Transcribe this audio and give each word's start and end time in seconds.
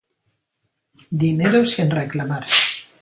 Dinero 1.21 1.59
sin 1.73 1.89
reclamar 1.91 2.43